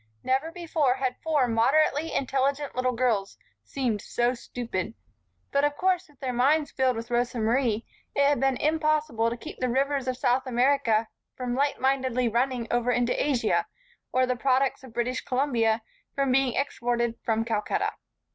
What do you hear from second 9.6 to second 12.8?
rivers of South America from lightmindedly running